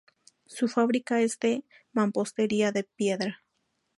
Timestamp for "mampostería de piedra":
1.93-3.43